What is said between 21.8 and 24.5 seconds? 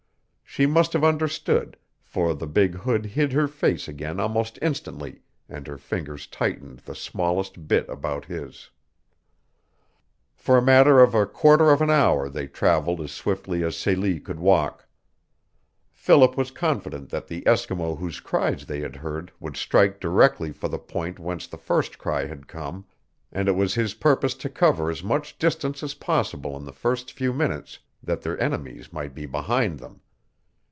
cry had come, and it was his purpose to